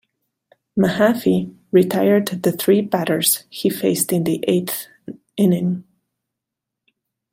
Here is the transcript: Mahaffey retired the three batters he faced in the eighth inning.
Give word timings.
Mahaffey 0.75 1.55
retired 1.71 2.25
the 2.41 2.51
three 2.51 2.81
batters 2.81 3.43
he 3.51 3.69
faced 3.69 4.11
in 4.11 4.23
the 4.23 4.43
eighth 4.47 4.87
inning. 5.37 5.83